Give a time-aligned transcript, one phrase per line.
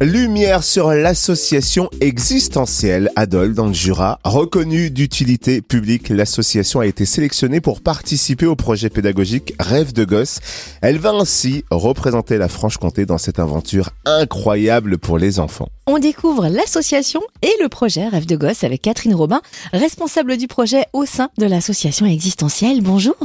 [0.00, 4.20] Lumière sur l'association existentielle Adol dans le Jura.
[4.22, 10.38] Reconnue d'utilité publique, l'association a été sélectionnée pour participer au projet pédagogique Rêve de gosse.
[10.82, 15.68] Elle va ainsi représenter la Franche-Comté dans cette aventure incroyable pour les enfants.
[15.88, 19.40] On découvre l'association et le projet Rêve de gosse avec Catherine Robin,
[19.72, 22.82] responsable du projet au sein de l'association existentielle.
[22.82, 23.16] Bonjour.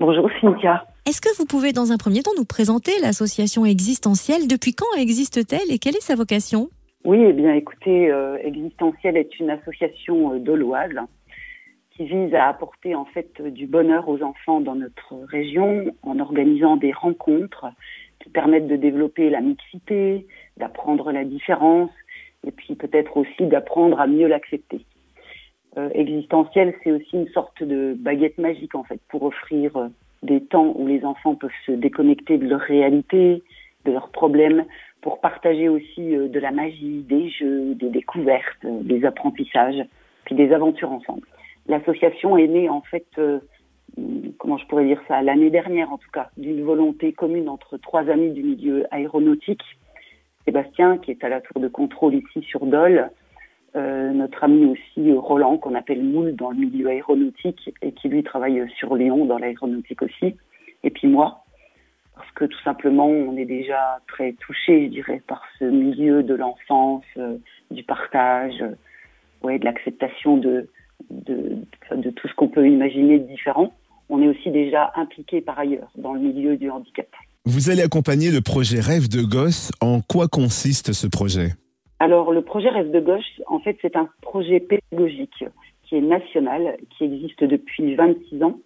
[0.00, 0.84] Bonjour Cynthia.
[1.06, 4.48] Est-ce que vous pouvez dans un premier temps nous présenter l'association existentielle?
[4.48, 6.70] Depuis quand existe-t-elle et quelle est sa vocation?
[7.04, 10.96] Oui, eh bien écoutez, euh, Existentielle est une association euh, doloise
[11.90, 16.78] qui vise à apporter en fait du bonheur aux enfants dans notre région en organisant
[16.78, 17.66] des rencontres
[18.20, 20.26] qui permettent de développer la mixité,
[20.56, 21.90] d'apprendre la différence
[22.46, 24.86] et puis peut-être aussi d'apprendre à mieux l'accepter.
[25.76, 29.88] Euh, existentielle, c'est aussi une sorte de baguette magique en fait pour offrir euh,
[30.24, 33.42] des temps où les enfants peuvent se déconnecter de leur réalité,
[33.84, 34.64] de leurs problèmes,
[35.02, 39.84] pour partager aussi euh, de la magie, des jeux, des découvertes, euh, des apprentissages,
[40.24, 41.26] puis des aventures ensemble.
[41.68, 43.40] L'association est née en fait, euh,
[44.38, 48.08] comment je pourrais dire ça, l'année dernière en tout cas, d'une volonté commune entre trois
[48.08, 49.62] amis du milieu aéronautique.
[50.46, 53.10] Sébastien, qui est à la tour de contrôle ici sur Dole,
[53.76, 58.22] euh, notre ami aussi Roland, qu'on appelle Moule dans le milieu aéronautique et qui lui
[58.22, 60.36] travaille sur Lyon dans l'aéronautique aussi,
[60.82, 61.44] et puis moi,
[62.14, 66.34] parce que tout simplement on est déjà très touché, je dirais, par ce milieu de
[66.34, 67.36] l'enfance, euh,
[67.70, 68.76] du partage, euh,
[69.42, 70.68] ouais, de l'acceptation de,
[71.10, 71.56] de,
[71.96, 73.72] de tout ce qu'on peut imaginer de différent.
[74.08, 77.08] On est aussi déjà impliqué par ailleurs dans le milieu du handicap.
[77.46, 79.70] Vous allez accompagner le projet Rêve de gosse.
[79.80, 81.50] En quoi consiste ce projet?
[82.00, 85.44] Alors, le projet Rêve de gauche, en fait, c'est un projet pédagogique
[85.84, 88.58] qui est national, qui existe depuis 26 ans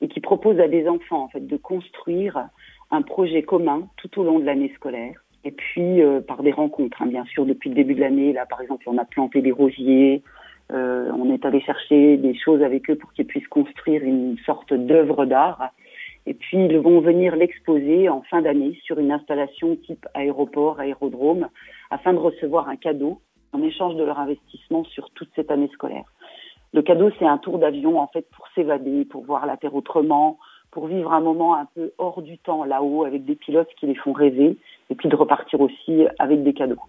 [0.00, 2.48] et qui propose à des enfants, en fait, de construire
[2.90, 5.24] un projet commun tout au long de l'année scolaire.
[5.44, 8.32] Et puis, euh, par des rencontres, hein, bien sûr, depuis le début de l'année.
[8.32, 10.22] Là, par exemple, on a planté des rosiers,
[10.72, 14.74] euh, on est allé chercher des choses avec eux pour qu'ils puissent construire une sorte
[14.74, 15.70] d'œuvre d'art.
[16.26, 21.48] Et puis, ils vont venir l'exposer en fin d'année sur une installation type aéroport, aérodrome,
[21.90, 23.20] afin de recevoir un cadeau
[23.52, 26.12] en échange de leur investissement sur toute cette année scolaire.
[26.72, 30.38] Le cadeau, c'est un tour d'avion, en fait, pour s'évader, pour voir la Terre autrement,
[30.72, 33.94] pour vivre un moment un peu hors du temps là-haut avec des pilotes qui les
[33.94, 34.58] font rêver,
[34.90, 36.80] et puis de repartir aussi avec des cadeaux.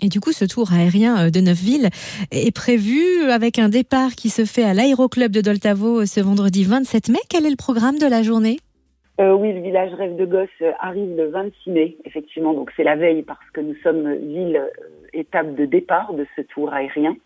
[0.00, 1.88] Et du coup, ce tour aérien de Neufville
[2.30, 7.08] est prévu avec un départ qui se fait à l'aéroclub de Doltavo ce vendredi 27
[7.08, 7.18] mai.
[7.28, 8.58] Quel est le programme de la journée?
[9.18, 12.52] Euh, oui, le village Rêve de Gosse arrive le 26 mai, effectivement.
[12.52, 14.68] Donc c'est la veille parce que nous sommes ville euh,
[15.14, 17.16] étape de départ de ce tour aérien.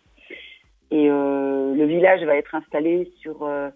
[0.91, 3.69] Et euh, le village va être installé sur euh,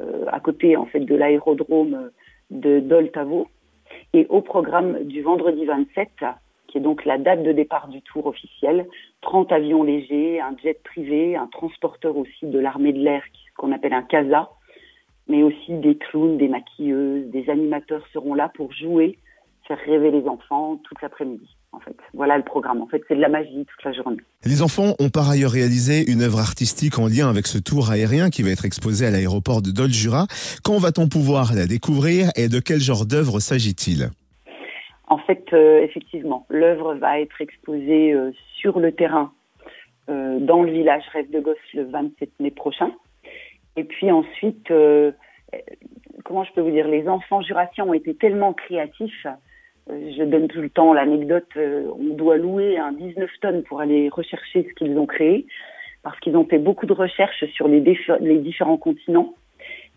[0.00, 2.10] euh, à côté en fait de l'aérodrome
[2.50, 3.48] de Doltavo.
[4.14, 6.08] Et au programme du vendredi 27,
[6.66, 8.86] qui est donc la date de départ du tour officiel,
[9.20, 13.22] 30 avions légers, un jet privé, un transporteur aussi de l'armée de l'air
[13.56, 14.50] qu'on appelle un CASA,
[15.28, 19.18] mais aussi des clowns, des maquilleuses, des animateurs seront là pour jouer,
[19.66, 21.48] faire rêver les enfants toute l'après-midi.
[21.74, 22.82] En fait, voilà le programme.
[22.82, 24.18] En fait, c'est de la magie toute la journée.
[24.44, 28.28] Les enfants ont par ailleurs réalisé une œuvre artistique en lien avec ce tour aérien
[28.28, 30.26] qui va être exposé à l'aéroport de Dole-Jura.
[30.62, 34.10] Quand va-t-on pouvoir la découvrir et de quel genre d'œuvre s'agit-il?
[35.08, 39.32] En fait, euh, effectivement, l'œuvre va être exposée euh, sur le terrain
[40.08, 42.92] euh, dans le village Rêve de Gosse le 27 mai prochain.
[43.76, 45.12] Et puis ensuite, euh,
[46.24, 49.26] comment je peux vous dire, les enfants jurassiens ont été tellement créatifs.
[49.90, 53.80] Euh, je donne tout le temps l'anecdote, euh, on doit louer un 19 tonnes pour
[53.80, 55.46] aller rechercher ce qu'ils ont créé,
[56.02, 57.80] parce qu'ils ont fait beaucoup de recherches sur les,
[58.20, 59.34] les différents continents.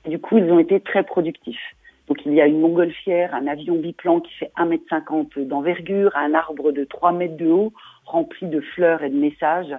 [0.06, 1.76] Et du coup, ils ont été très productifs.
[2.08, 6.34] Donc il y a une montgolfière, un avion biplan qui fait 1,50 m d'envergure, un
[6.36, 7.74] arbre de 3 mètres de haut
[8.06, 9.76] rempli de fleurs et de messages,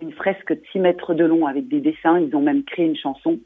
[0.00, 2.18] une fresque de 6 mètres de long avec des dessins.
[2.18, 3.38] Ils ont même créé une chanson.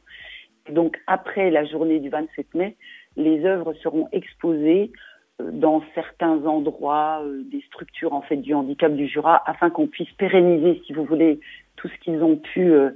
[0.71, 2.77] Donc, après la journée du 27 mai,
[3.17, 4.93] les œuvres seront exposées
[5.41, 9.87] euh, dans certains endroits euh, des structures en fait du handicap du Jura afin qu'on
[9.87, 11.41] puisse pérenniser, si vous voulez,
[11.77, 12.91] tout ce qu'ils ont pu euh,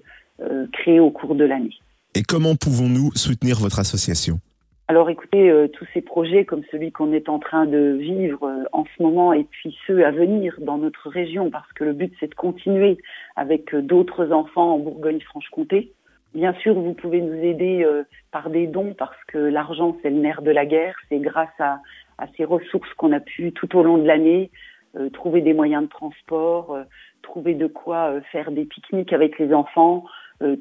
[0.73, 1.75] créer au cours de l'année.
[2.15, 4.39] Et comment pouvons-nous soutenir votre association?
[4.87, 8.65] Alors écoutez, euh, tous ces projets comme celui qu'on est en train de vivre euh,
[8.73, 12.13] en ce moment et puis ceux à venir dans notre région, parce que le but
[12.21, 12.99] c'est de continuer
[13.35, 15.93] avec euh, d'autres enfants en Bourgogne-Franche-Comté.
[16.35, 17.87] Bien sûr, vous pouvez nous aider
[18.33, 20.97] par des dons parce que l'argent c'est le nerf de la guerre.
[21.09, 21.79] C'est grâce à,
[22.19, 24.51] à, ces ressources qu'on a pu tout au long de l'année
[25.13, 26.77] trouver des moyens de transport,
[27.23, 30.05] trouver de quoi faire des pique-niques avec les enfants,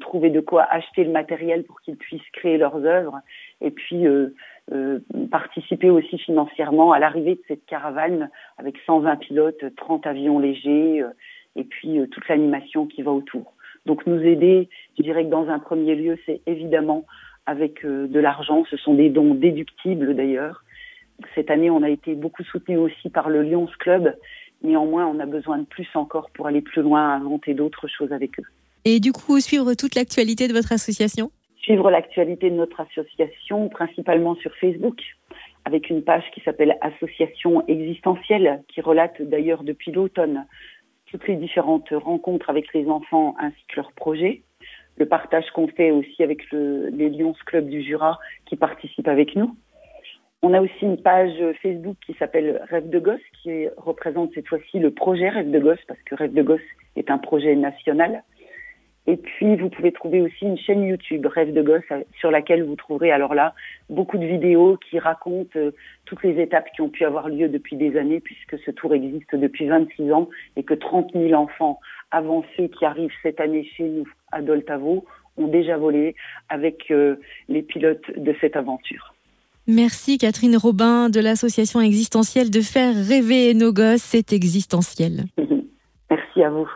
[0.00, 3.20] trouver de quoi acheter le matériel pour qu'ils puissent créer leurs œuvres
[3.60, 4.30] et puis euh,
[5.30, 11.04] participer aussi financièrement à l'arrivée de cette caravane avec 120 pilotes, 30 avions légers
[11.56, 13.54] et puis toute l'animation qui va autour.
[13.84, 17.04] Donc nous aider, je dirais que dans un premier lieu, c'est évidemment
[17.46, 20.64] avec de l'argent, ce sont des dons déductibles d'ailleurs.
[21.34, 24.16] Cette année, on a été beaucoup soutenu aussi par le Lions Club.
[24.62, 28.38] Néanmoins, on a besoin de plus encore pour aller plus loin, inventer d'autres choses avec
[28.40, 28.46] eux.
[28.86, 31.30] Et du coup, suivre toute l'actualité de votre association
[31.62, 35.00] Suivre l'actualité de notre association, principalement sur Facebook,
[35.64, 40.46] avec une page qui s'appelle Association existentielle, qui relate d'ailleurs depuis l'automne
[41.10, 44.42] toutes les différentes rencontres avec les enfants ainsi que leurs projets.
[44.96, 49.34] Le partage qu'on fait aussi avec le, les Lions Club du Jura qui participent avec
[49.36, 49.56] nous.
[50.42, 51.32] On a aussi une page
[51.62, 55.78] Facebook qui s'appelle Rêve de gosse, qui représente cette fois-ci le projet Rêve de gosse,
[55.88, 56.60] parce que Rêve de gosse
[56.96, 58.22] est un projet national.
[59.06, 61.82] Et puis, vous pouvez trouver aussi une chaîne YouTube, Rêve de gosse,
[62.18, 63.54] sur laquelle vous trouverez alors là
[63.90, 65.72] beaucoup de vidéos qui racontent euh,
[66.06, 69.34] toutes les étapes qui ont pu avoir lieu depuis des années, puisque ce tour existe
[69.34, 71.80] depuis 26 ans et que 30 000 enfants
[72.10, 75.04] avancés qui arrivent cette année chez nous à Doltavo
[75.36, 76.14] ont déjà volé
[76.48, 77.16] avec euh,
[77.48, 79.14] les pilotes de cette aventure.
[79.66, 85.24] Merci Catherine Robin de l'association existentielle de faire rêver nos gosses, c'est existentiel.
[86.10, 86.68] Merci à vous.